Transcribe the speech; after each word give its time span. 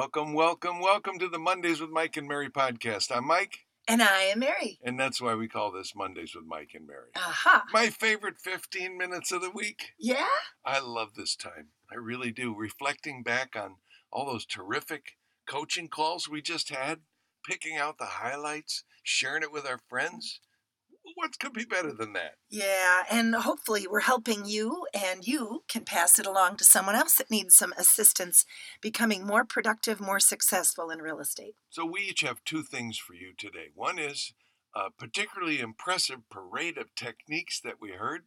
Welcome, 0.00 0.32
welcome, 0.32 0.80
welcome 0.80 1.18
to 1.18 1.28
the 1.28 1.38
Mondays 1.38 1.78
with 1.78 1.90
Mike 1.90 2.16
and 2.16 2.26
Mary 2.26 2.48
podcast. 2.48 3.14
I'm 3.14 3.26
Mike, 3.26 3.66
And 3.86 4.02
I 4.02 4.22
am 4.22 4.38
Mary. 4.38 4.78
and 4.82 4.98
that's 4.98 5.20
why 5.20 5.34
we 5.34 5.46
call 5.46 5.70
this 5.70 5.94
Mondays 5.94 6.34
with 6.34 6.46
Mike 6.46 6.70
and 6.74 6.86
Mary. 6.86 7.10
Aha. 7.16 7.64
My 7.70 7.90
favorite 7.90 8.38
15 8.38 8.96
minutes 8.96 9.30
of 9.30 9.42
the 9.42 9.50
week. 9.50 9.92
Yeah? 9.98 10.24
I 10.64 10.80
love 10.80 11.16
this 11.16 11.36
time. 11.36 11.66
I 11.92 11.96
really 11.96 12.30
do. 12.32 12.54
Reflecting 12.56 13.22
back 13.22 13.54
on 13.54 13.76
all 14.10 14.24
those 14.24 14.46
terrific 14.46 15.18
coaching 15.46 15.88
calls 15.88 16.30
we 16.30 16.40
just 16.40 16.70
had, 16.70 17.00
picking 17.46 17.76
out 17.76 17.98
the 17.98 18.06
highlights, 18.06 18.84
sharing 19.02 19.42
it 19.42 19.52
with 19.52 19.66
our 19.66 19.80
friends. 19.90 20.40
What 21.20 21.38
could 21.38 21.52
be 21.52 21.66
better 21.66 21.92
than 21.92 22.14
that? 22.14 22.36
Yeah. 22.48 23.02
And 23.10 23.34
hopefully 23.34 23.86
we're 23.86 24.00
helping 24.00 24.46
you 24.46 24.86
and 24.94 25.26
you 25.26 25.64
can 25.68 25.84
pass 25.84 26.18
it 26.18 26.24
along 26.24 26.56
to 26.56 26.64
someone 26.64 26.94
else 26.94 27.16
that 27.16 27.30
needs 27.30 27.54
some 27.54 27.74
assistance 27.76 28.46
becoming 28.80 29.26
more 29.26 29.44
productive, 29.44 30.00
more 30.00 30.18
successful 30.18 30.88
in 30.88 31.00
real 31.00 31.20
estate. 31.20 31.56
So, 31.68 31.84
we 31.84 32.00
each 32.00 32.22
have 32.22 32.42
two 32.46 32.62
things 32.62 32.96
for 32.96 33.12
you 33.12 33.34
today. 33.36 33.66
One 33.74 33.98
is 33.98 34.32
a 34.74 34.90
particularly 34.90 35.60
impressive 35.60 36.20
parade 36.30 36.78
of 36.78 36.94
techniques 36.94 37.60
that 37.60 37.82
we 37.82 37.90
heard, 37.90 38.22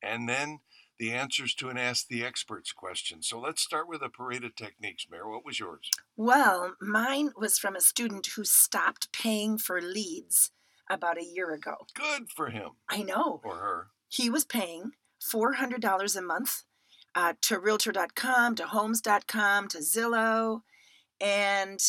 and 0.00 0.28
then 0.28 0.60
the 1.00 1.10
answers 1.12 1.52
to 1.54 1.68
an 1.68 1.76
Ask 1.76 2.06
the 2.06 2.24
Experts 2.24 2.70
question. 2.70 3.22
So, 3.22 3.40
let's 3.40 3.60
start 3.60 3.88
with 3.88 4.02
a 4.02 4.08
parade 4.08 4.44
of 4.44 4.54
techniques. 4.54 5.08
Mary, 5.10 5.28
what 5.28 5.44
was 5.44 5.58
yours? 5.58 5.90
Well, 6.16 6.76
mine 6.80 7.30
was 7.36 7.58
from 7.58 7.74
a 7.74 7.80
student 7.80 8.28
who 8.36 8.44
stopped 8.44 9.12
paying 9.12 9.58
for 9.58 9.82
leads 9.82 10.52
about 10.90 11.18
a 11.18 11.24
year 11.24 11.52
ago. 11.52 11.74
Good 11.94 12.30
for 12.34 12.50
him 12.50 12.70
I 12.88 13.02
know. 13.02 13.40
or 13.44 13.56
her. 13.56 13.86
He 14.08 14.30
was 14.30 14.44
paying 14.44 14.92
$400 15.22 16.16
a 16.16 16.22
month 16.22 16.62
uh, 17.14 17.34
to 17.42 17.58
realtor.com, 17.58 18.54
to 18.56 18.66
homes.com, 18.66 19.68
to 19.68 19.78
Zillow. 19.78 20.60
And 21.20 21.80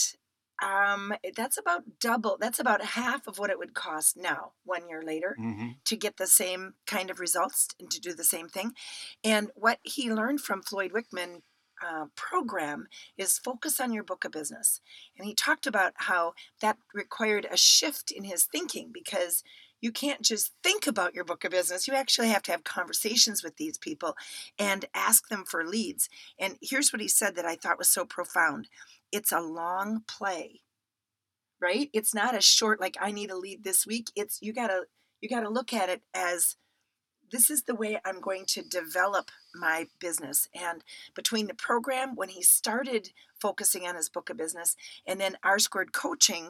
um, 0.63 1.13
that's 1.35 1.57
about 1.57 1.83
double, 1.99 2.37
that's 2.39 2.59
about 2.59 2.83
half 2.83 3.27
of 3.27 3.37
what 3.37 3.51
it 3.51 3.59
would 3.59 3.75
cost 3.75 4.17
now, 4.17 4.53
one 4.63 4.89
year 4.89 5.03
later, 5.05 5.35
hmm 5.37 5.67
to 5.85 5.95
get 5.95 6.17
the 6.17 6.27
same 6.27 6.73
kind 6.85 7.09
of 7.09 7.19
results 7.19 7.67
and 7.79 7.89
to 7.91 7.99
do 7.99 8.13
the 8.13 8.23
same 8.23 8.49
thing. 8.49 8.71
And 9.23 9.51
what 9.55 9.79
he 9.83 10.11
learned 10.11 10.41
from 10.41 10.61
Floyd 10.61 10.91
Wickman 10.91 11.41
uh, 11.85 12.05
program 12.15 12.87
is 13.17 13.37
focus 13.37 13.79
on 13.79 13.93
your 13.93 14.03
book 14.03 14.25
of 14.25 14.31
business. 14.31 14.81
And 15.17 15.27
he 15.27 15.33
talked 15.33 15.67
about 15.67 15.93
how 15.95 16.33
that 16.61 16.77
required 16.93 17.47
a 17.49 17.57
shift 17.57 18.11
in 18.11 18.23
his 18.23 18.43
thinking 18.45 18.91
because 18.93 19.43
you 19.79 19.91
can't 19.91 20.21
just 20.21 20.53
think 20.63 20.87
about 20.87 21.13
your 21.13 21.23
book 21.23 21.43
of 21.43 21.51
business. 21.51 21.87
You 21.87 21.93
actually 21.93 22.29
have 22.29 22.41
to 22.43 22.51
have 22.51 22.63
conversations 22.63 23.43
with 23.43 23.57
these 23.57 23.77
people 23.77 24.15
and 24.57 24.85
ask 24.93 25.29
them 25.29 25.43
for 25.45 25.63
leads. 25.63 26.09
And 26.39 26.57
here's 26.61 26.91
what 26.91 27.01
he 27.01 27.07
said 27.07 27.35
that 27.35 27.45
I 27.45 27.55
thought 27.55 27.77
was 27.77 27.89
so 27.89 28.05
profound 28.05 28.69
it's 29.11 29.31
a 29.31 29.39
long 29.39 30.01
play 30.07 30.61
right 31.61 31.89
it's 31.93 32.13
not 32.13 32.35
a 32.35 32.41
short 32.41 32.79
like 32.79 32.97
i 32.99 33.11
need 33.11 33.31
a 33.31 33.37
lead 33.37 33.63
this 33.63 33.85
week 33.85 34.11
it's 34.15 34.39
you 34.41 34.53
gotta 34.53 34.83
you 35.21 35.29
gotta 35.29 35.49
look 35.49 35.73
at 35.73 35.89
it 35.89 36.01
as 36.13 36.55
this 37.31 37.49
is 37.49 37.63
the 37.63 37.75
way 37.75 37.99
i'm 38.05 38.19
going 38.19 38.45
to 38.45 38.61
develop 38.61 39.31
my 39.55 39.87
business 39.99 40.47
and 40.53 40.83
between 41.15 41.47
the 41.47 41.53
program 41.53 42.15
when 42.15 42.29
he 42.29 42.41
started 42.41 43.11
focusing 43.39 43.85
on 43.85 43.95
his 43.95 44.09
book 44.09 44.29
of 44.29 44.37
business 44.37 44.75
and 45.05 45.19
then 45.19 45.37
r 45.43 45.59
squared 45.59 45.93
coaching 45.93 46.49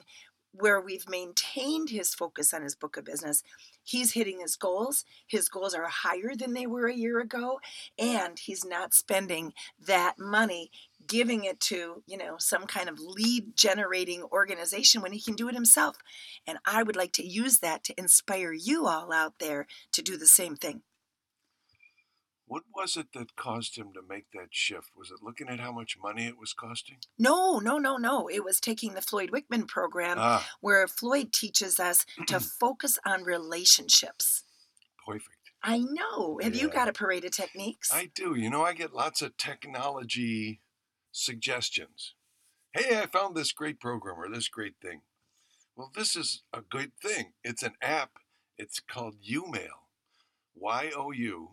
where 0.54 0.82
we've 0.82 1.08
maintained 1.10 1.90
his 1.90 2.16
focus 2.16 2.54
on 2.54 2.64
his 2.64 2.76
book 2.76 2.98
of 2.98 3.06
business 3.06 3.44
he's 3.88 4.14
hitting 4.14 4.42
his 4.42 4.56
goals. 4.58 5.06
His 5.26 5.48
goals 5.48 5.74
are 5.74 5.88
higher 5.88 6.36
than 6.36 6.54
they 6.54 6.68
were 6.68 6.88
a 6.88 6.94
year 6.94 7.20
ago 7.20 7.60
and 7.98 8.38
he's 8.38 8.66
not 8.66 8.94
spending 8.94 9.54
that 9.86 10.20
money 10.20 10.72
giving 11.08 11.44
it 11.46 11.60
to 11.60 12.04
you 12.06 12.18
know 12.18 12.36
some 12.38 12.66
kind 12.68 12.90
of 12.90 13.00
lead 13.00 13.56
generating 13.56 14.24
organization 14.24 15.02
when 15.02 15.12
he 15.14 15.22
can 15.22 15.36
do 15.36 15.48
it 15.50 15.56
himself 15.56 15.96
and 16.46 16.58
i 16.66 16.84
would 16.84 16.96
like 16.96 17.14
to 17.14 17.26
use 17.26 17.60
that 17.60 17.84
to 17.84 17.94
inspire 17.98 18.52
you 18.54 18.86
all 18.88 19.12
out 19.14 19.36
there 19.40 19.66
to 19.92 20.02
do 20.02 20.18
the 20.18 20.28
same 20.28 20.56
thing 20.56 20.82
What 22.50 22.64
was 22.74 22.96
it 22.96 23.08
that 23.14 23.36
caused 23.36 23.78
him 23.78 23.92
to 23.94 24.02
make 24.08 24.28
that 24.32 24.52
shift? 24.52 24.92
Was 24.96 25.12
it 25.12 25.20
looking 25.22 25.50
at 25.50 25.60
how 25.60 25.74
much 25.74 25.98
money 26.02 26.26
it 26.28 26.38
was 26.40 26.54
costing? 26.54 27.00
no 27.20 27.60
no 27.60 27.78
no 27.78 27.98
no 27.98 28.30
it 28.30 28.44
was 28.44 28.60
taking 28.62 28.94
the 28.94 29.02
floyd 29.02 29.32
wickman 29.32 29.68
program 29.68 30.18
Ah, 30.20 30.48
where 30.62 30.88
floyd 30.88 31.34
teaches 31.34 31.78
us 31.80 32.06
to 32.28 32.40
focus 32.62 32.98
on 33.06 33.24
relationships 33.24 34.44
perfect. 35.06 35.44
i 35.62 35.78
know 35.80 36.40
have 36.42 36.56
you 36.56 36.70
got 36.70 36.88
a 36.88 36.94
parade 36.94 37.26
of 37.26 37.32
techniques 37.32 37.92
I 37.94 38.10
do. 38.16 38.36
You 38.36 38.50
know, 38.50 38.64
I 38.64 38.74
get 38.74 38.94
lots 38.94 39.22
of 39.22 39.36
technology 39.38 40.62
suggestions. 41.18 42.14
Hey, 42.74 43.00
I 43.00 43.06
found 43.08 43.36
this 43.36 43.52
great 43.52 43.80
program 43.80 44.18
or 44.20 44.30
this 44.30 44.48
great 44.50 44.76
thing. 44.82 45.02
Well, 45.76 45.92
this 45.96 46.16
is 46.16 46.44
a 46.54 46.62
good 46.62 46.92
thing. 47.02 47.34
It's 47.44 47.64
an 47.64 47.74
app. 47.82 48.12
It's 48.58 48.80
called 48.80 49.16
YouMail. 49.22 49.86
Y 50.56 50.92
O 50.96 51.12
U 51.12 51.50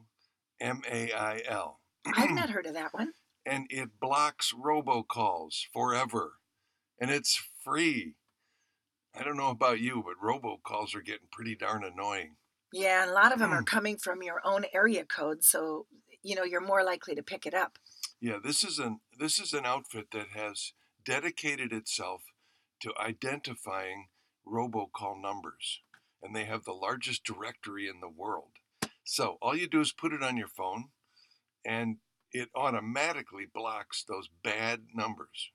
M 0.60 0.82
A 0.90 1.12
I 1.12 1.42
L. 1.46 1.80
i've 2.06 2.30
not 2.30 2.50
heard 2.54 2.66
of 2.66 2.74
that 2.74 2.94
one 2.94 3.12
And 3.44 3.66
it 3.70 4.00
blocks 4.00 4.52
robocalls 4.54 5.64
forever. 5.72 6.34
And 7.00 7.10
it's 7.10 7.42
free. 7.62 8.14
I 9.14 9.22
don't 9.22 9.36
know 9.36 9.50
about 9.50 9.80
you, 9.80 10.02
but 10.04 10.16
robocalls 10.26 10.94
are 10.94 11.02
getting 11.02 11.28
pretty 11.30 11.54
darn 11.54 11.84
annoying. 11.84 12.36
yeah 12.72 13.02
and 13.02 13.10
a 13.10 13.14
lot 13.14 13.32
of 13.32 13.38
them 13.38 13.52
are 13.52 13.62
Mm. 13.62 13.66
coming 13.66 13.96
from 13.98 14.22
your 14.22 14.40
own 14.44 14.64
area 14.72 15.04
code 15.04 15.44
so 15.44 15.86
you 16.22 16.34
know 16.34 16.44
you're 16.44 16.60
more 16.66 16.82
likely 16.82 17.14
to 17.14 17.22
pick 17.22 17.44
it 17.46 17.52
up 17.54 17.78
Yeah, 18.20 18.38
this 18.42 18.64
is 18.64 18.78
an 18.78 19.00
this 19.18 19.38
is 19.38 19.52
an 19.52 19.66
outfit 19.66 20.06
that 20.12 20.28
has 20.34 20.72
dedicated 21.04 21.72
itself 21.72 22.22
to 22.80 22.92
identifying 22.98 24.08
robocall 24.46 25.20
numbers, 25.20 25.80
and 26.22 26.34
they 26.34 26.44
have 26.44 26.64
the 26.64 26.72
largest 26.72 27.24
directory 27.24 27.88
in 27.88 28.00
the 28.00 28.08
world. 28.08 28.52
So 29.04 29.36
all 29.42 29.56
you 29.56 29.68
do 29.68 29.80
is 29.80 29.92
put 29.92 30.12
it 30.12 30.22
on 30.22 30.36
your 30.36 30.48
phone, 30.48 30.86
and 31.64 31.98
it 32.32 32.48
automatically 32.54 33.46
blocks 33.52 34.04
those 34.06 34.28
bad 34.42 34.86
numbers. 34.94 35.50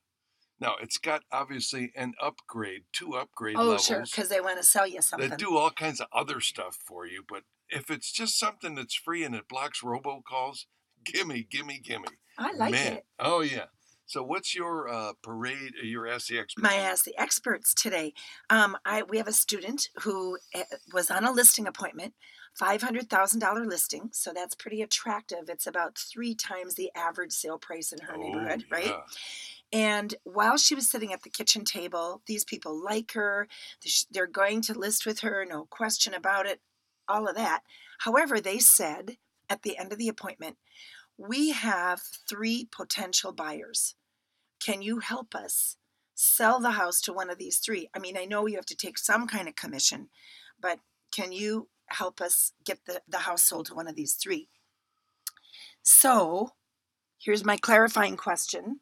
Now 0.60 0.76
it's 0.82 0.98
got 0.98 1.24
obviously 1.32 1.92
an 1.96 2.14
upgrade, 2.22 2.84
two 2.92 3.16
upgrade 3.16 3.56
oh 3.58 3.64
levels 3.64 3.86
sure 3.86 4.02
because 4.04 4.30
they 4.30 4.42
want 4.42 4.58
to 4.58 4.64
sell 4.64 4.88
you 4.88 5.02
something 5.02 5.30
They 5.30 5.36
do 5.36 5.58
all 5.58 5.72
kinds 5.72 6.02
of 6.02 6.08
other 6.14 6.40
stuff 6.42 6.78
for 6.86 7.06
you. 7.06 7.24
But 7.28 7.44
if 7.70 7.90
it's 7.90 8.12
just 8.12 8.38
something 8.38 8.76
that's 8.76 8.96
free 8.96 9.24
and 9.24 9.36
it 9.36 9.48
blocks 9.48 9.82
robocalls, 9.82 10.66
gimme, 11.06 11.48
gimme, 11.50 11.80
gimme. 11.80 12.08
I 12.40 12.52
like 12.54 12.72
Man. 12.72 12.94
it 12.94 13.06
Oh 13.20 13.42
yeah. 13.42 13.66
So 14.06 14.24
what's 14.24 14.56
your 14.56 14.90
uh, 14.90 15.14
parade? 15.22 15.74
uh, 15.80 15.86
Your 15.86 16.08
Ask 16.08 16.30
the 16.30 16.40
Expert? 16.40 16.64
my 16.64 16.74
ask 16.74 17.06
the 17.06 17.16
experts 17.16 17.76
today. 17.76 18.14
Um, 18.50 18.76
I 18.84 19.04
we 19.04 19.18
have 19.18 19.28
a 19.28 19.34
student 19.34 19.90
who 20.02 20.40
uh, 20.56 20.64
was 20.92 21.12
on 21.12 21.26
a 21.26 21.32
listing 21.32 21.68
appointment, 21.68 22.16
five 22.58 22.82
hundred 22.82 23.08
thousand 23.10 23.40
dollar 23.40 23.66
listing, 23.68 24.10
so 24.12 24.32
that's 24.34 24.56
pretty 24.56 24.82
attractive. 24.82 25.48
It's 25.48 25.68
about 25.68 25.96
three 25.98 26.34
times 26.34 26.74
the 26.74 26.90
average 26.96 27.34
sale 27.34 27.60
price 27.60 27.92
in 27.92 28.00
her 28.08 28.18
neighborhood, 28.18 28.64
Oh, 28.72 28.76
right? 28.76 28.96
And 29.72 30.16
while 30.24 30.58
she 30.58 30.74
was 30.74 30.90
sitting 30.90 31.14
at 31.14 31.22
the 31.22 31.30
kitchen 31.30 31.64
table, 31.64 32.24
these 32.26 32.44
people 32.44 32.82
like 32.84 33.12
her. 33.12 33.48
They're 34.10 34.26
going 34.26 34.62
to 34.64 34.74
list 34.80 35.06
with 35.06 35.20
her, 35.20 35.46
no 35.48 35.66
question 35.70 36.14
about 36.16 36.48
it, 36.48 36.62
all 37.08 37.28
of 37.28 37.36
that. 37.36 37.62
However, 38.00 38.40
they 38.40 38.58
said 38.60 39.18
at 39.50 39.62
the 39.62 39.78
end 39.78 39.92
of 39.92 40.00
the 40.00 40.10
appointment, 40.10 40.58
we 41.20 41.52
have 41.52 42.02
three 42.30 42.70
potential 42.72 43.34
buyers. 43.34 43.96
Can 44.62 44.82
you 44.82 45.00
help 45.00 45.36
us 45.36 45.76
sell 46.16 46.62
the 46.62 46.72
house 46.72 47.02
to 47.02 47.14
one 47.14 47.30
of 47.30 47.38
these 47.38 47.58
three? 47.58 47.90
I 47.94 48.00
mean, 48.00 48.18
I 48.18 48.24
know 48.24 48.48
you 48.48 48.56
have 48.56 48.66
to 48.68 48.76
take 48.76 48.98
some 48.98 49.28
kind 49.28 49.48
of 49.48 49.56
commission, 49.56 50.10
but 50.62 50.80
can 51.14 51.34
you 51.34 51.68
help 51.88 52.22
us 52.22 52.54
get 52.64 52.80
the, 52.86 53.02
the 53.08 53.20
house 53.20 53.44
sold 53.44 53.66
to 53.66 53.76
one 53.76 53.88
of 53.88 53.96
these 53.96 54.14
three? 54.14 54.48
So 55.84 56.52
here's 57.18 57.44
my 57.44 57.58
clarifying 57.58 58.16
question 58.16 58.80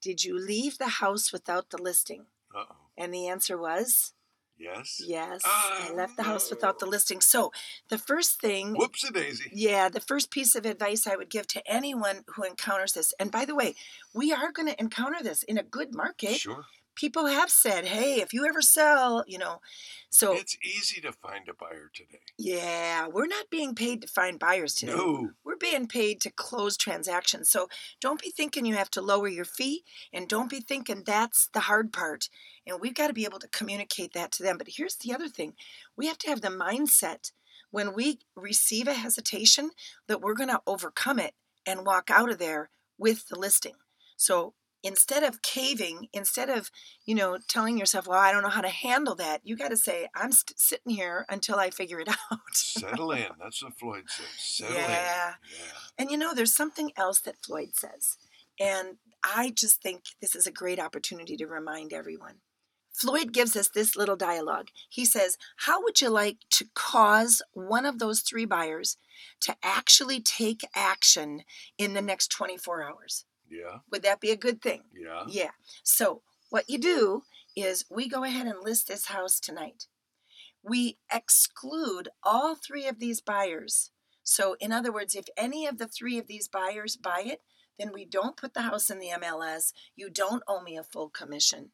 Did 0.00 0.22
you 0.22 0.38
leave 0.38 0.78
the 0.78 0.88
house 0.88 1.32
without 1.32 1.70
the 1.70 1.82
listing? 1.82 2.26
Uh-oh. 2.54 2.76
And 2.96 3.12
the 3.12 3.26
answer 3.26 3.58
was 3.58 4.12
Yes. 4.58 5.02
yes. 5.04 5.42
Oh, 5.44 5.86
I 5.90 5.92
left 5.92 6.16
the 6.16 6.22
house 6.22 6.50
without 6.50 6.78
the 6.78 6.86
ah. 6.86 6.90
listing. 6.90 7.20
So 7.20 7.52
the 7.88 7.98
first 7.98 8.40
thing 8.40 8.74
Whoopsie 8.74 9.12
daisy. 9.12 9.50
yeah, 9.52 9.88
the 9.88 10.00
first 10.00 10.30
piece 10.30 10.54
of 10.54 10.64
advice 10.64 11.06
I 11.06 11.16
would 11.16 11.28
give 11.28 11.46
to 11.48 11.62
anyone 11.70 12.24
who 12.34 12.42
encounters 12.42 12.94
this, 12.94 13.12
and 13.20 13.30
by 13.30 13.44
the 13.44 13.54
way, 13.54 13.74
we 14.14 14.32
are 14.32 14.52
going 14.52 14.68
to 14.68 14.80
encounter 14.80 15.22
this 15.22 15.42
in 15.42 15.58
a 15.58 15.62
good 15.62 15.94
market. 15.94 16.36
Sure. 16.36 16.64
People 16.96 17.26
have 17.26 17.50
said, 17.50 17.84
hey, 17.84 18.20
if 18.20 18.32
you 18.32 18.46
ever 18.46 18.60
sell, 18.62 19.22
you 19.26 19.38
know, 19.38 19.60
so 20.08 20.32
It's 20.32 20.56
easy 20.64 21.00
to 21.02 21.12
find 21.12 21.46
a 21.48 21.54
buyer 21.54 21.90
today. 21.94 22.20
yeah, 22.38 23.06
we're 23.06 23.26
not 23.26 23.50
being 23.50 23.74
paid 23.74 24.00
to 24.02 24.08
find 24.08 24.38
buyers 24.38 24.74
today. 24.74 24.94
No. 24.94 25.30
We're 25.44 25.56
being 25.56 25.86
paid 25.88 26.20
to 26.22 26.30
close 26.30 26.76
transactions. 26.76 27.50
So 27.50 27.68
don't 28.00 28.20
be 28.22 28.30
thinking 28.30 28.64
you 28.64 28.74
have 28.76 28.90
to 28.92 29.02
lower 29.02 29.28
your 29.28 29.44
fee 29.44 29.84
and 30.12 30.26
don't 30.26 30.48
be 30.50 30.60
thinking 30.60 31.02
that's 31.04 31.48
the 31.52 31.60
hard 31.60 31.92
part. 31.92 32.30
And 32.66 32.80
we've 32.80 32.94
got 32.94 33.08
to 33.08 33.12
be 33.12 33.24
able 33.26 33.40
to 33.40 33.48
communicate 33.48 34.14
that 34.14 34.32
to 34.32 34.42
them. 34.42 34.56
But 34.58 34.68
here's 34.70 34.96
the 34.96 35.12
other 35.14 35.28
thing 35.28 35.52
we 35.96 36.06
have 36.06 36.18
to 36.18 36.28
have 36.30 36.40
the 36.40 36.48
mindset 36.48 37.30
when 37.70 37.94
we 37.94 38.20
receive 38.34 38.88
a 38.88 38.94
hesitation 38.94 39.70
that 40.08 40.22
we're 40.22 40.34
going 40.34 40.48
to 40.48 40.62
overcome 40.66 41.18
it 41.18 41.34
and 41.66 41.84
walk 41.84 42.10
out 42.10 42.30
of 42.30 42.38
there 42.38 42.70
with 42.96 43.28
the 43.28 43.38
listing. 43.38 43.74
So 44.16 44.54
instead 44.86 45.24
of 45.24 45.42
caving, 45.42 46.08
instead 46.12 46.48
of, 46.48 46.70
you 47.04 47.14
know, 47.14 47.38
telling 47.48 47.76
yourself, 47.76 48.06
well, 48.06 48.20
I 48.20 48.30
don't 48.30 48.44
know 48.44 48.48
how 48.48 48.60
to 48.60 48.68
handle 48.68 49.16
that, 49.16 49.40
you 49.42 49.56
got 49.56 49.70
to 49.70 49.76
say, 49.76 50.06
I'm 50.14 50.30
st- 50.30 50.60
sitting 50.60 50.92
here 50.92 51.26
until 51.28 51.56
I 51.58 51.70
figure 51.70 51.98
it 51.98 52.08
out. 52.30 52.38
Settle 52.54 53.10
in. 53.10 53.26
That's 53.42 53.62
what 53.64 53.76
Floyd 53.76 54.04
says. 54.06 54.26
Settle 54.38 54.76
in. 54.76 54.82
Yeah. 54.82 55.34
Yeah. 55.50 55.72
And 55.98 56.10
you 56.10 56.16
know, 56.16 56.34
there's 56.34 56.54
something 56.54 56.92
else 56.96 57.18
that 57.20 57.44
Floyd 57.44 57.70
says. 57.74 58.16
And 58.60 58.98
I 59.24 59.50
just 59.50 59.82
think 59.82 60.04
this 60.20 60.36
is 60.36 60.46
a 60.46 60.52
great 60.52 60.78
opportunity 60.78 61.36
to 61.36 61.46
remind 61.46 61.92
everyone. 61.92 62.36
Floyd 62.92 63.32
gives 63.32 63.56
us 63.56 63.68
this 63.68 63.96
little 63.96 64.16
dialogue. 64.16 64.68
He 64.88 65.04
says, 65.04 65.36
How 65.56 65.82
would 65.82 66.00
you 66.00 66.10
like 66.10 66.38
to 66.50 66.64
cause 66.74 67.42
one 67.52 67.84
of 67.84 67.98
those 67.98 68.20
three 68.20 68.46
buyers 68.46 68.96
to 69.40 69.56
actually 69.62 70.20
take 70.20 70.62
action 70.74 71.42
in 71.76 71.92
the 71.92 72.00
next 72.00 72.28
24 72.28 72.84
hours? 72.84 73.24
Yeah. 73.50 73.78
Would 73.90 74.02
that 74.02 74.20
be 74.20 74.30
a 74.30 74.36
good 74.36 74.60
thing? 74.60 74.82
Yeah. 74.94 75.24
Yeah. 75.28 75.50
So, 75.82 76.22
what 76.50 76.68
you 76.68 76.78
do 76.78 77.22
is 77.56 77.84
we 77.90 78.08
go 78.08 78.24
ahead 78.24 78.46
and 78.46 78.62
list 78.62 78.88
this 78.88 79.06
house 79.06 79.40
tonight. 79.40 79.86
We 80.62 80.98
exclude 81.12 82.08
all 82.22 82.54
three 82.54 82.86
of 82.86 82.98
these 82.98 83.20
buyers. 83.20 83.90
So, 84.22 84.56
in 84.60 84.72
other 84.72 84.92
words, 84.92 85.14
if 85.14 85.26
any 85.36 85.66
of 85.66 85.78
the 85.78 85.86
three 85.88 86.18
of 86.18 86.26
these 86.26 86.48
buyers 86.48 86.96
buy 86.96 87.22
it, 87.24 87.40
then 87.78 87.92
we 87.92 88.04
don't 88.04 88.36
put 88.36 88.54
the 88.54 88.62
house 88.62 88.90
in 88.90 88.98
the 88.98 89.10
MLS. 89.20 89.72
You 89.94 90.10
don't 90.10 90.42
owe 90.48 90.62
me 90.62 90.76
a 90.76 90.82
full 90.82 91.08
commission. 91.08 91.70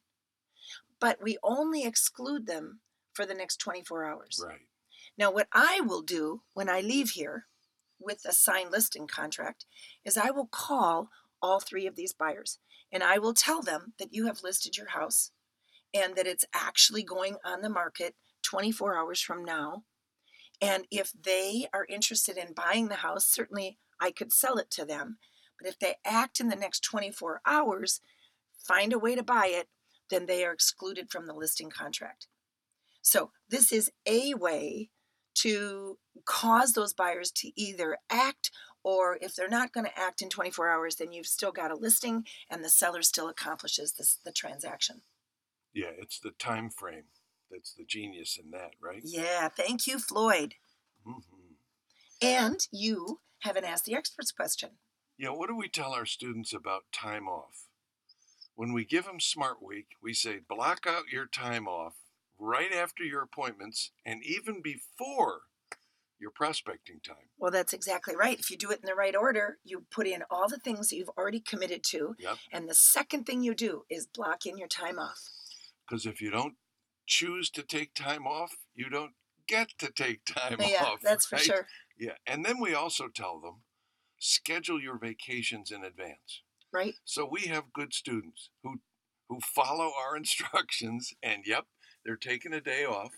But 0.99 1.21
we 1.21 1.37
only 1.43 1.85
exclude 1.85 2.45
them 2.45 2.79
for 3.13 3.25
the 3.25 3.33
next 3.33 3.57
24 3.57 4.05
hours. 4.05 4.41
Right. 4.45 4.59
Now, 5.17 5.31
what 5.31 5.47
I 5.51 5.81
will 5.81 6.01
do 6.01 6.41
when 6.53 6.69
I 6.69 6.81
leave 6.81 7.11
here 7.11 7.45
with 7.99 8.25
a 8.25 8.33
signed 8.33 8.71
listing 8.71 9.07
contract 9.07 9.65
is 10.03 10.17
I 10.17 10.31
will 10.31 10.47
call 10.47 11.09
all 11.43 11.59
three 11.59 11.85
of 11.85 11.95
these 11.95 12.13
buyers 12.13 12.57
and 12.93 13.03
I 13.03 13.17
will 13.17 13.33
tell 13.33 13.63
them 13.63 13.93
that 13.97 14.13
you 14.13 14.27
have 14.27 14.43
listed 14.43 14.77
your 14.77 14.89
house 14.89 15.31
and 15.95 16.15
that 16.15 16.27
it's 16.27 16.45
actually 16.53 17.03
going 17.03 17.37
on 17.43 17.61
the 17.61 17.69
market 17.69 18.15
24 18.43 18.95
hours 18.95 19.19
from 19.19 19.43
now. 19.43 19.83
And 20.61 20.85
if 20.91 21.11
they 21.11 21.65
are 21.73 21.87
interested 21.89 22.37
in 22.37 22.53
buying 22.53 22.87
the 22.87 22.95
house, 22.95 23.25
certainly 23.25 23.79
I 23.99 24.11
could 24.11 24.31
sell 24.31 24.57
it 24.57 24.69
to 24.71 24.85
them. 24.85 25.17
But 25.59 25.67
if 25.67 25.79
they 25.79 25.95
act 26.05 26.39
in 26.39 26.49
the 26.49 26.55
next 26.55 26.81
24 26.81 27.41
hours, 27.47 27.99
find 28.55 28.93
a 28.93 28.99
way 28.99 29.15
to 29.15 29.23
buy 29.23 29.47
it, 29.47 29.67
then 30.11 30.27
they 30.27 30.45
are 30.45 30.53
excluded 30.53 31.09
from 31.09 31.25
the 31.25 31.33
listing 31.33 31.71
contract. 31.71 32.27
So, 33.01 33.31
this 33.49 33.71
is 33.71 33.91
a 34.05 34.33
way 34.35 34.89
to 35.35 35.97
cause 36.25 36.73
those 36.73 36.93
buyers 36.93 37.31
to 37.31 37.51
either 37.59 37.97
act 38.09 38.51
or 38.83 39.17
if 39.21 39.35
they're 39.35 39.47
not 39.47 39.73
going 39.73 39.85
to 39.85 39.99
act 39.99 40.21
in 40.21 40.29
24 40.29 40.69
hours, 40.69 40.95
then 40.95 41.13
you've 41.13 41.27
still 41.27 41.51
got 41.51 41.71
a 41.71 41.75
listing 41.75 42.25
and 42.49 42.63
the 42.63 42.69
seller 42.69 43.01
still 43.01 43.29
accomplishes 43.29 43.93
this, 43.93 44.17
the 44.23 44.31
transaction. 44.31 45.01
Yeah. 45.73 45.91
It's 45.97 46.19
the 46.19 46.31
time 46.31 46.69
frame 46.69 47.05
that's 47.49 47.73
the 47.73 47.85
genius 47.85 48.37
in 48.43 48.51
that, 48.51 48.71
right? 48.81 49.01
Yeah, 49.03 49.47
thank 49.49 49.87
you, 49.87 49.99
Floyd. 49.99 50.55
hmm 51.05 51.19
And 52.21 52.59
you 52.71 53.19
haven't 53.39 53.65
asked 53.65 53.85
the 53.85 53.95
experts 53.95 54.31
question. 54.31 54.71
Yeah. 55.17 55.29
What 55.29 55.47
do 55.47 55.55
we 55.55 55.69
tell 55.69 55.93
our 55.93 56.05
students 56.05 56.53
about 56.53 56.83
time 56.91 57.27
off? 57.27 57.67
When 58.55 58.73
we 58.73 58.85
give 58.85 59.05
them 59.05 59.19
Smart 59.19 59.63
Week, 59.63 59.87
we 60.01 60.13
say 60.13 60.39
block 60.47 60.85
out 60.87 61.11
your 61.11 61.25
time 61.25 61.67
off 61.67 61.95
right 62.37 62.71
after 62.71 63.03
your 63.03 63.21
appointments 63.21 63.91
and 64.05 64.21
even 64.23 64.61
before 64.61 65.41
your 66.23 66.31
prospecting 66.31 67.01
time. 67.05 67.27
Well, 67.37 67.51
that's 67.51 67.73
exactly 67.73 68.15
right. 68.15 68.39
If 68.39 68.49
you 68.49 68.57
do 68.57 68.71
it 68.71 68.79
in 68.81 68.87
the 68.87 68.95
right 68.95 69.15
order, 69.15 69.57
you 69.65 69.85
put 69.91 70.07
in 70.07 70.23
all 70.31 70.47
the 70.47 70.57
things 70.57 70.87
that 70.87 70.95
you've 70.95 71.09
already 71.17 71.41
committed 71.41 71.83
to. 71.89 72.15
Yep. 72.17 72.37
And 72.53 72.69
the 72.69 72.73
second 72.73 73.25
thing 73.25 73.43
you 73.43 73.53
do 73.53 73.83
is 73.89 74.07
block 74.07 74.45
in 74.45 74.57
your 74.57 74.69
time 74.69 74.97
off. 74.97 75.19
Because 75.85 76.05
if 76.05 76.21
you 76.21 76.31
don't 76.31 76.55
choose 77.05 77.49
to 77.51 77.61
take 77.61 77.93
time 77.93 78.25
off, 78.25 78.55
you 78.73 78.89
don't 78.89 79.11
get 79.49 79.67
to 79.79 79.91
take 79.91 80.23
time 80.25 80.55
yeah, 80.61 80.85
off. 80.85 81.01
that's 81.03 81.25
for 81.25 81.37
sure. 81.37 81.67
Yeah. 81.99 82.13
And 82.25 82.45
then 82.45 82.61
we 82.61 82.73
also 82.73 83.09
tell 83.13 83.41
them 83.41 83.63
schedule 84.17 84.81
your 84.81 84.97
vacations 84.97 85.71
in 85.71 85.83
advance. 85.83 86.41
Right? 86.71 86.95
So 87.03 87.27
we 87.29 87.41
have 87.47 87.73
good 87.73 87.93
students 87.93 88.49
who 88.63 88.77
who 89.27 89.39
follow 89.41 89.91
our 90.01 90.15
instructions 90.17 91.11
and 91.21 91.43
yep, 91.45 91.65
they're 92.05 92.15
taking 92.15 92.53
a 92.53 92.61
day 92.61 92.85
off 92.85 93.11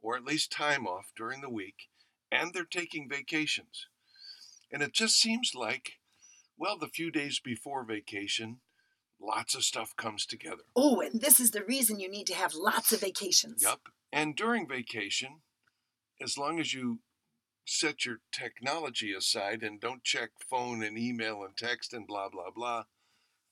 or 0.00 0.16
at 0.16 0.24
least 0.24 0.52
time 0.52 0.86
off 0.86 1.06
during 1.16 1.40
the 1.40 1.50
week 1.50 1.88
and 2.34 2.52
they're 2.52 2.64
taking 2.64 3.08
vacations. 3.08 3.86
And 4.72 4.82
it 4.82 4.92
just 4.92 5.20
seems 5.20 5.52
like 5.54 5.94
well, 6.56 6.78
the 6.78 6.88
few 6.88 7.10
days 7.10 7.40
before 7.40 7.84
vacation, 7.84 8.58
lots 9.20 9.54
of 9.54 9.64
stuff 9.64 9.96
comes 9.96 10.26
together. 10.26 10.62
Oh, 10.76 11.00
and 11.00 11.20
this 11.20 11.40
is 11.40 11.50
the 11.50 11.64
reason 11.64 12.00
you 12.00 12.10
need 12.10 12.26
to 12.28 12.34
have 12.34 12.54
lots 12.54 12.92
of 12.92 13.00
vacations. 13.00 13.62
Yep. 13.62 13.80
And 14.12 14.36
during 14.36 14.68
vacation, 14.68 15.40
as 16.22 16.38
long 16.38 16.60
as 16.60 16.72
you 16.72 17.00
set 17.66 18.04
your 18.04 18.18
technology 18.30 19.12
aside 19.12 19.62
and 19.62 19.80
don't 19.80 20.04
check 20.04 20.30
phone 20.48 20.82
and 20.82 20.98
email 20.98 21.42
and 21.42 21.56
text 21.56 21.92
and 21.92 22.06
blah, 22.06 22.28
blah, 22.28 22.50
blah, 22.54 22.84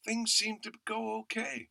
things 0.04 0.32
seem 0.32 0.58
to 0.62 0.72
go 0.84 1.18
okay. 1.20 1.68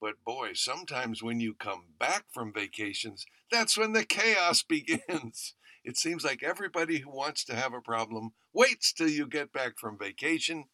But 0.00 0.24
boy, 0.24 0.52
sometimes 0.54 1.22
when 1.22 1.40
you 1.40 1.54
come 1.54 1.86
back 1.98 2.26
from 2.32 2.52
vacations, 2.52 3.26
that's 3.50 3.76
when 3.76 3.92
the 3.92 4.04
chaos 4.04 4.62
begins. 4.68 5.54
It 5.88 5.96
seems 5.96 6.22
like 6.22 6.42
everybody 6.42 6.98
who 6.98 7.08
wants 7.08 7.44
to 7.46 7.54
have 7.56 7.72
a 7.72 7.80
problem 7.80 8.32
waits 8.52 8.92
till 8.92 9.08
you 9.08 9.26
get 9.26 9.54
back 9.54 9.78
from 9.78 9.96
vacation, 9.98 10.66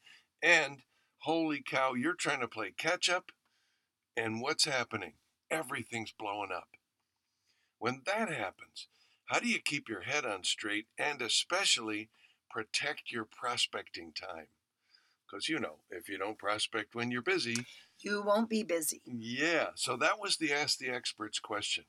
and 0.43 0.82
holy 1.19 1.62
cow, 1.62 1.94
you're 1.94 2.16
trying 2.16 2.40
to 2.40 2.49
play 2.49 2.72
catch 2.76 3.08
up, 3.08 3.31
and 4.16 4.40
what's 4.40 4.64
happening? 4.64 5.12
Everything's 5.52 6.11
blowing 6.11 6.50
up. 6.50 6.66
When 7.78 8.02
that 8.06 8.28
happens, 8.28 8.88
how 9.26 9.38
do 9.38 9.46
you 9.46 9.61
keep 9.61 9.88
your 9.88 10.00
head 10.00 10.26
on 10.26 10.43
straight 10.43 10.87
and 10.99 11.22
especially 11.22 12.08
protect 12.50 13.12
your 13.12 13.25
prospecting 13.25 14.14
time? 14.20 14.49
Because, 15.25 15.49
you 15.49 15.60
know, 15.60 15.76
if 15.90 16.08
you 16.08 16.19
don't 16.19 16.38
prospect 16.38 16.96
when 16.96 17.12
you're 17.12 17.22
busy, 17.22 17.64
You 18.00 18.20
won't 18.20 18.50
be 18.50 18.64
busy. 18.64 19.00
yeah. 19.06 19.69
So 19.76 19.96
that 19.96 20.19
was 20.19 20.38
the 20.38 20.52
Ask 20.52 20.78
the 20.78 20.90
Experts 20.90 21.38
question. 21.38 21.84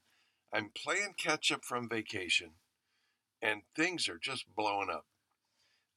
I'm 0.53 0.69
playing 0.75 1.15
catch 1.17 1.51
up 1.51 1.65
from 1.65 1.89
vacation 1.89 2.51
and 3.45 3.61
things 3.75 4.09
are 4.09 4.17
just 4.17 4.45
blowing 4.55 4.89
up. 4.89 5.05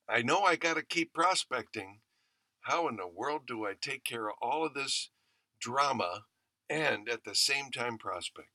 I 0.06 0.20
know 0.20 0.42
I 0.42 0.56
got 0.56 0.76
to 0.76 0.82
keep 0.82 1.14
prospecting. 1.14 2.00
How 2.62 2.88
in 2.88 2.96
the 2.96 3.08
world 3.08 3.42
do 3.46 3.64
I 3.64 3.72
take 3.80 4.04
care 4.04 4.28
of 4.28 4.34
all 4.42 4.66
of 4.66 4.74
this 4.74 5.10
drama 5.58 6.24
and 6.68 7.08
at 7.08 7.24
the 7.24 7.34
same 7.34 7.70
time 7.70 7.96
prospect? 7.96 8.50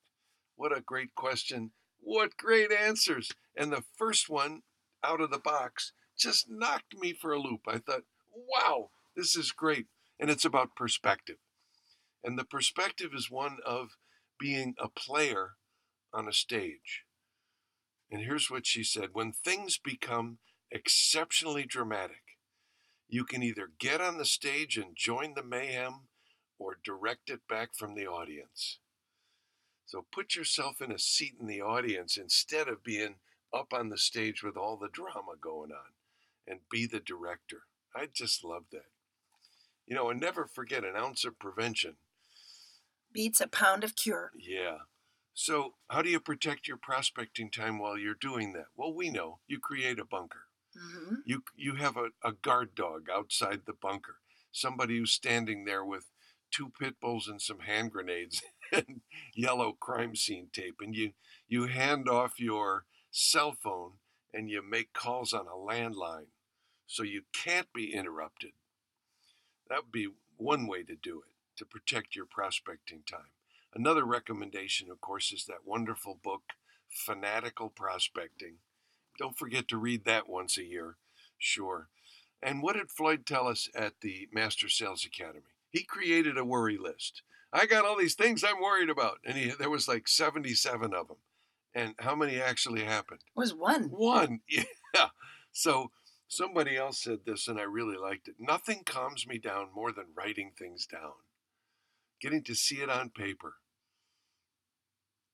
What 0.56 0.78
a 0.78 0.82
great 0.82 1.16
question. 1.16 1.72
What 2.00 2.38
great 2.38 2.72
answers. 2.72 3.32
And 3.58 3.72
the 3.72 3.84
first 3.98 4.30
one 4.30 4.62
out 5.04 5.22
of 5.22 5.32
the 5.32 5.40
box 5.40 5.94
just 6.18 6.46
knocked 6.48 6.96
me 6.96 7.14
for 7.14 7.34
a 7.34 7.40
loop. 7.40 7.62
I 7.68 7.80
thought, 7.80 8.04
wow, 8.32 8.90
this 9.16 9.36
is 9.36 9.52
great. 9.52 9.88
And 10.20 10.30
it's 10.30 10.46
about 10.46 10.76
perspective. 10.76 11.38
And 12.24 12.38
the 12.38 12.46
perspective 12.46 13.12
is 13.16 13.32
one 13.32 13.58
of 13.66 13.98
being 14.40 14.76
a 14.80 14.88
player 14.88 15.54
on 16.14 16.28
a 16.28 16.34
stage. 16.34 17.03
And 18.14 18.22
here's 18.22 18.52
what 18.52 18.68
she 18.68 18.84
said 18.84 19.10
When 19.14 19.32
things 19.32 19.80
become 19.80 20.38
exceptionally 20.70 21.66
dramatic, 21.66 22.38
you 23.10 23.26
can 23.26 23.42
either 23.42 23.72
get 23.80 24.02
on 24.02 24.20
the 24.20 24.26
stage 24.26 24.78
and 24.78 24.96
join 24.96 25.34
the 25.34 25.44
mayhem 25.44 26.02
or 26.60 26.78
direct 26.84 27.32
it 27.32 27.42
back 27.50 27.74
from 27.74 27.96
the 27.96 28.06
audience. 28.06 28.78
So 29.88 30.06
put 30.12 30.36
yourself 30.36 30.80
in 30.80 30.92
a 30.92 31.00
seat 31.00 31.34
in 31.42 31.48
the 31.48 31.62
audience 31.62 32.16
instead 32.16 32.68
of 32.68 32.84
being 32.84 33.16
up 33.52 33.74
on 33.74 33.90
the 33.90 33.98
stage 33.98 34.44
with 34.44 34.58
all 34.58 34.78
the 34.78 34.90
drama 34.90 35.34
going 35.42 35.72
on 35.72 35.94
and 36.48 36.60
be 36.70 36.86
the 36.86 37.00
director. 37.00 37.64
I 37.96 38.08
just 38.14 38.44
love 38.44 38.66
that. 38.72 38.92
You 39.88 39.96
know, 39.96 40.12
and 40.12 40.22
never 40.22 40.46
forget 40.46 40.84
an 40.84 40.96
ounce 40.96 41.26
of 41.26 41.40
prevention. 41.40 41.96
Beats 43.12 43.42
a 43.42 43.48
pound 43.48 43.84
of 43.84 43.96
cure. 43.96 44.32
Yeah. 44.38 44.78
So, 45.36 45.76
how 45.92 46.02
do 46.02 46.10
you 46.10 46.20
protect 46.20 46.68
your 46.68 46.78
prospecting 46.78 47.52
time 47.52 47.78
while 47.78 47.98
you're 48.00 48.16
doing 48.16 48.54
that? 48.54 48.68
Well, 48.76 48.94
we 48.94 49.10
know 49.12 49.42
you 49.48 49.60
create 49.60 50.00
a 50.00 50.06
bunker. 50.06 50.48
hmm 50.76 51.16
You 51.26 51.44
you 51.56 51.76
have 51.76 51.98
a, 51.98 52.12
a 52.24 52.34
guard 52.34 52.76
dog 52.76 53.10
outside 53.10 53.66
the 53.66 53.74
bunker, 53.74 54.22
somebody 54.52 54.98
who's 54.98 55.14
standing 55.14 55.66
there 55.66 55.86
with 55.86 56.12
two 56.52 56.72
pit 56.72 57.00
bulls 57.00 57.28
and 57.28 57.42
some 57.42 57.60
hand 57.62 57.92
grenades 57.92 58.44
and 58.72 59.02
yellow 59.36 59.74
crime 59.74 60.16
scene 60.16 60.50
tape, 60.52 60.82
and 60.82 60.96
you 60.96 61.14
you 61.48 61.68
hand 61.68 62.10
off 62.10 62.40
your 62.40 62.86
cell 63.12 63.54
phone 63.54 64.00
and 64.34 64.50
you 64.50 64.62
make 64.62 64.94
calls 64.94 65.34
on 65.34 65.48
a 65.48 65.52
landline, 65.52 66.30
so 66.88 67.04
you 67.04 67.24
can't 67.34 67.72
be 67.74 67.94
interrupted. 67.94 68.54
That 69.68 69.84
would 69.84 69.92
be 69.92 70.08
one 70.38 70.68
way 70.68 70.84
to 70.84 70.96
do 70.96 71.22
it 71.22 71.36
to 71.58 71.66
protect 71.66 72.16
your 72.16 72.26
prospecting 72.26 73.04
time. 73.04 73.32
Another 73.76 74.06
recommendation, 74.06 74.92
of 74.92 75.02
course, 75.02 75.32
is 75.32 75.46
that 75.46 75.66
wonderful 75.66 76.20
book, 76.22 76.44
Fanatical 76.90 77.70
Prospecting. 77.70 78.58
Don't 79.18 79.38
forget 79.38 79.68
to 79.70 79.78
read 79.78 80.06
that 80.06 80.30
once 80.30 80.58
a 80.58 80.64
year, 80.64 80.98
sure. 81.38 81.90
And 82.42 82.62
what 82.62 82.76
did 82.76 82.92
Floyd 82.92 83.26
tell 83.26 83.48
us 83.48 83.70
at 83.74 84.02
the 84.02 84.28
Master 84.32 84.70
Sales 84.70 85.06
Academy? 85.06 85.42
He 85.72 85.84
created 85.84 86.38
a 86.38 86.46
worry 86.46 86.78
list. 86.78 87.24
I 87.52 87.66
got 87.66 87.86
all 87.86 87.98
these 87.98 88.16
things 88.16 88.44
I'm 88.44 88.62
worried 88.62 88.90
about, 88.90 89.20
and 89.26 89.38
he 89.38 89.52
there 89.58 89.70
was 89.70 89.88
like 89.88 90.08
77 90.08 90.94
of 90.94 91.08
them. 91.08 91.18
And 91.76 91.96
how 92.00 92.16
many 92.16 92.40
actually 92.40 92.84
happened? 92.84 93.22
It 93.26 93.40
was 93.40 93.54
one. 93.54 93.86
One. 93.86 94.42
Yeah. 94.96 95.08
So 95.52 95.90
somebody 96.28 96.78
else 96.78 97.02
said 97.02 97.20
this, 97.26 97.48
and 97.48 97.60
I 97.60 97.64
really 97.64 97.98
liked 97.98 98.28
it. 98.28 98.36
Nothing 98.38 98.84
calms 98.86 99.26
me 99.26 99.40
down 99.40 99.70
more 99.74 99.92
than 99.92 100.14
writing 100.16 100.52
things 100.56 100.86
down, 100.86 101.14
getting 102.22 102.44
to 102.44 102.54
see 102.54 102.76
it 102.76 102.92
on 102.92 103.10
paper. 103.10 103.56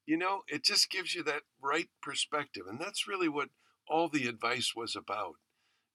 You 0.10 0.18
know, 0.18 0.42
it 0.48 0.64
just 0.64 0.90
gives 0.90 1.14
you 1.14 1.22
that 1.26 1.44
right 1.62 1.88
perspective. 2.02 2.64
And 2.68 2.82
that's 2.82 3.08
really 3.08 3.30
what 3.30 3.50
all 3.88 4.10
the 4.10 4.26
advice 4.26 4.74
was 4.76 4.96
about 4.96 5.36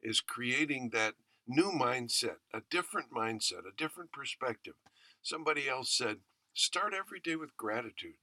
is 0.04 0.20
creating 0.20 0.90
that 0.92 1.14
new 1.48 1.72
mindset, 1.72 2.36
a 2.54 2.62
different 2.70 3.08
mindset, 3.12 3.66
a 3.68 3.76
different 3.76 4.12
perspective. 4.12 4.74
Somebody 5.20 5.68
else 5.68 5.90
said, 5.90 6.18
start 6.52 6.94
every 6.94 7.18
day 7.18 7.34
with 7.34 7.56
gratitude. 7.56 8.20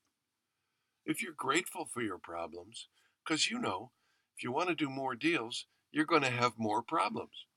If 1.06 1.22
you're 1.22 1.34
grateful 1.36 1.84
for 1.84 2.02
your 2.02 2.20
problems, 2.20 2.88
because 3.26 3.52
you 3.52 3.60
know, 3.60 3.92
if 4.38 4.46
you 4.46 4.52
want 4.54 4.70
to 4.70 4.76
do 4.76 4.90
more 4.90 5.14
deals, 5.14 5.66
you're 5.92 6.06
going 6.06 6.24
to 6.24 6.30
have 6.30 6.54
more 6.58 6.82
problems. 6.82 7.48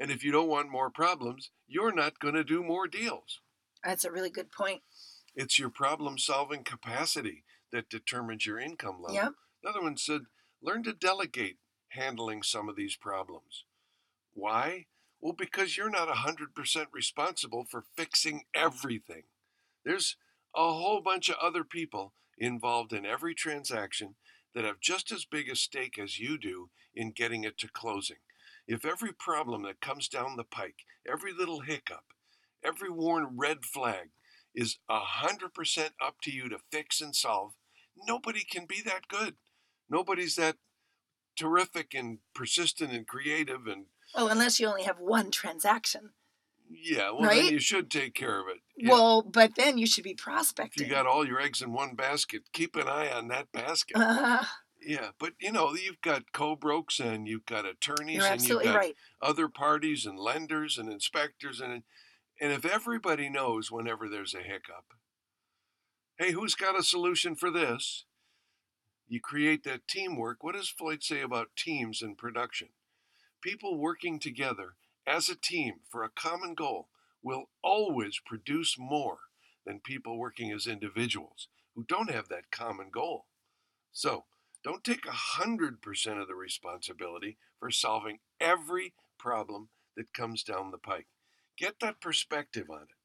And 0.00 0.10
if 0.10 0.24
you 0.24 0.32
don't 0.32 0.48
want 0.48 0.70
more 0.70 0.88
problems, 0.88 1.50
you're 1.66 1.94
not 1.94 2.18
going 2.18 2.32
to 2.32 2.44
do 2.44 2.62
more 2.62 2.88
deals. 2.88 3.42
That's 3.84 4.06
a 4.06 4.10
really 4.10 4.30
good 4.30 4.50
point. 4.50 4.80
It's 5.34 5.58
your 5.58 5.68
problem 5.68 6.16
solving 6.16 6.64
capacity 6.64 7.44
that 7.74 7.90
determines 7.90 8.46
your 8.46 8.58
income 8.58 9.02
level. 9.02 9.16
Yep. 9.16 9.32
Another 9.64 9.82
one 9.82 9.96
said, 9.96 10.22
learn 10.62 10.84
to 10.84 10.92
delegate 10.92 11.56
handling 11.88 12.42
some 12.42 12.68
of 12.68 12.76
these 12.76 12.96
problems. 12.96 13.64
Why? 14.32 14.86
Well, 15.20 15.32
because 15.32 15.76
you're 15.76 15.90
not 15.90 16.08
100% 16.08 16.86
responsible 16.92 17.66
for 17.68 17.84
fixing 17.96 18.42
everything. 18.54 19.24
There's 19.84 20.16
a 20.54 20.72
whole 20.72 21.00
bunch 21.02 21.28
of 21.28 21.36
other 21.42 21.64
people 21.64 22.12
involved 22.38 22.92
in 22.92 23.04
every 23.04 23.34
transaction 23.34 24.14
that 24.54 24.64
have 24.64 24.80
just 24.80 25.10
as 25.10 25.24
big 25.24 25.48
a 25.48 25.56
stake 25.56 25.98
as 25.98 26.20
you 26.20 26.38
do 26.38 26.70
in 26.94 27.10
getting 27.10 27.42
it 27.42 27.58
to 27.58 27.68
closing. 27.68 28.18
If 28.68 28.84
every 28.84 29.12
problem 29.12 29.62
that 29.64 29.80
comes 29.80 30.08
down 30.08 30.36
the 30.36 30.44
pike, 30.44 30.84
every 31.10 31.32
little 31.32 31.60
hiccup, 31.60 32.04
every 32.64 32.90
worn 32.90 33.36
red 33.36 33.64
flag 33.64 34.10
is 34.54 34.78
100% 34.88 35.90
up 36.00 36.16
to 36.22 36.30
you 36.30 36.48
to 36.48 36.58
fix 36.70 37.00
and 37.00 37.14
solve, 37.16 37.52
nobody 38.06 38.44
can 38.44 38.66
be 38.66 38.80
that 38.84 39.08
good. 39.08 39.34
Nobody's 39.88 40.36
that 40.36 40.56
terrific 41.36 41.94
and 41.94 42.18
persistent 42.34 42.92
and 42.92 43.06
creative 43.06 43.66
and 43.66 43.86
Well, 44.14 44.28
unless 44.28 44.60
you 44.60 44.68
only 44.68 44.84
have 44.84 44.98
one 44.98 45.30
transaction. 45.30 46.10
yeah, 46.70 47.10
well 47.10 47.22
Right? 47.24 47.42
then 47.42 47.52
you 47.52 47.58
should 47.58 47.90
take 47.90 48.14
care 48.14 48.40
of 48.40 48.46
it. 48.48 48.58
Yeah. 48.76 48.90
Well, 48.90 49.22
but 49.22 49.54
then 49.56 49.76
you 49.78 49.86
should 49.86 50.04
be 50.04 50.14
prospecting. 50.14 50.82
if 50.84 50.88
you 50.88 50.94
got 50.94 51.06
all 51.06 51.26
your 51.26 51.40
eggs 51.40 51.60
in 51.62 51.72
one 51.72 51.94
basket, 51.94 52.42
keep 52.52 52.76
an 52.76 52.88
eye 52.88 53.10
on 53.10 53.28
that 53.28 53.50
basket. 53.52 53.96
Uh, 53.96 54.44
Yeah, 54.86 55.10
but 55.18 55.32
you 55.40 55.50
know, 55.50 55.74
you've 55.74 56.00
got 56.02 56.32
co-brokes 56.32 57.00
and 57.00 57.26
you've 57.26 57.46
got 57.46 57.64
attorneys 57.64 58.22
and 58.22 58.42
you've 58.46 58.62
got 58.62 58.76
right. 58.76 58.94
other 59.22 59.48
parties 59.48 60.04
and 60.04 60.18
lenders 60.18 60.76
and 60.78 60.90
inspectors 60.92 61.60
and 61.60 61.84
and 62.40 62.52
if 62.52 62.64
everybody 62.66 63.28
knows 63.30 63.70
whenever 63.70 64.08
there's 64.08 64.34
a 64.34 64.42
hiccup, 64.42 64.84
hey, 66.18 66.32
who's 66.32 66.54
got 66.54 66.78
a 66.78 66.82
solution 66.82 67.34
for 67.34 67.50
this? 67.50 68.04
You 69.08 69.20
create 69.20 69.64
that 69.64 69.88
teamwork. 69.88 70.42
What 70.42 70.54
does 70.54 70.68
Floyd 70.68 71.02
say 71.02 71.20
about 71.20 71.56
teams 71.56 72.02
in 72.02 72.14
production? 72.14 72.68
People 73.42 73.78
working 73.78 74.18
together 74.18 74.76
as 75.06 75.28
a 75.28 75.36
team 75.36 75.74
for 75.90 76.02
a 76.02 76.08
common 76.08 76.54
goal 76.54 76.88
will 77.22 77.50
always 77.62 78.20
produce 78.24 78.76
more 78.78 79.18
than 79.66 79.80
people 79.80 80.18
working 80.18 80.52
as 80.52 80.66
individuals 80.66 81.48
who 81.74 81.84
don't 81.84 82.10
have 82.10 82.28
that 82.28 82.50
common 82.50 82.90
goal. 82.92 83.26
So, 83.92 84.24
don't 84.62 84.84
take 84.84 85.04
100% 85.04 86.20
of 86.20 86.28
the 86.28 86.34
responsibility 86.34 87.36
for 87.58 87.70
solving 87.70 88.20
every 88.40 88.94
problem 89.18 89.68
that 89.96 90.12
comes 90.14 90.42
down 90.42 90.70
the 90.70 90.78
pike. 90.78 91.06
Get 91.58 91.80
that 91.80 92.00
perspective 92.00 92.66
on 92.70 92.82
it. 92.82 93.03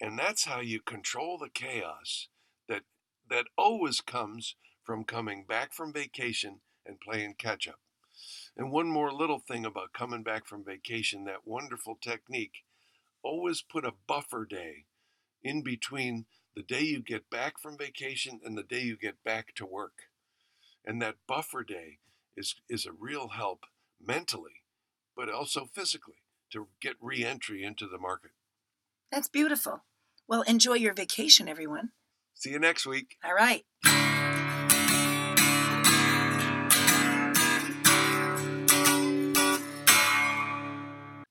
And 0.00 0.18
that's 0.18 0.44
how 0.44 0.60
you 0.60 0.80
control 0.80 1.38
the 1.38 1.48
chaos 1.48 2.28
that 2.68 2.82
that 3.28 3.46
always 3.56 4.00
comes 4.00 4.54
from 4.82 5.04
coming 5.04 5.44
back 5.44 5.72
from 5.72 5.92
vacation 5.92 6.60
and 6.86 7.00
playing 7.00 7.34
catch 7.36 7.68
up. 7.68 7.80
And 8.56 8.72
one 8.72 8.88
more 8.88 9.12
little 9.12 9.38
thing 9.38 9.64
about 9.64 9.92
coming 9.92 10.22
back 10.22 10.46
from 10.46 10.64
vacation, 10.64 11.24
that 11.24 11.46
wonderful 11.46 11.98
technique, 12.00 12.64
always 13.22 13.62
put 13.62 13.84
a 13.84 13.94
buffer 14.06 14.44
day 14.44 14.86
in 15.42 15.62
between 15.62 16.26
the 16.56 16.62
day 16.62 16.82
you 16.82 17.00
get 17.00 17.30
back 17.30 17.60
from 17.60 17.78
vacation 17.78 18.40
and 18.44 18.56
the 18.56 18.62
day 18.62 18.80
you 18.80 18.96
get 18.96 19.22
back 19.22 19.54
to 19.54 19.66
work. 19.66 20.04
And 20.84 21.00
that 21.02 21.16
buffer 21.26 21.62
day 21.62 21.98
is, 22.36 22.56
is 22.68 22.86
a 22.86 22.92
real 22.92 23.28
help 23.28 23.64
mentally, 24.00 24.62
but 25.14 25.28
also 25.28 25.66
physically 25.66 26.22
to 26.50 26.68
get 26.80 26.96
re 27.00 27.24
entry 27.24 27.62
into 27.62 27.86
the 27.86 27.98
market. 27.98 28.30
That's 29.12 29.28
beautiful. 29.28 29.82
Well, 30.28 30.42
enjoy 30.42 30.74
your 30.74 30.92
vacation, 30.92 31.48
everyone. 31.48 31.90
See 32.34 32.50
you 32.50 32.58
next 32.58 32.86
week. 32.86 33.16
All 33.24 33.34
right. 33.34 33.64